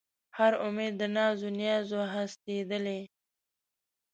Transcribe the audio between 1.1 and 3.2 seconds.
ناز و نیاز و هستېدلی